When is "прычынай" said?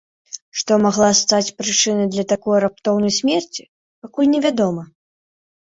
1.59-2.07